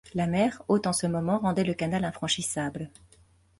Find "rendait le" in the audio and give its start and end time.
1.37-1.75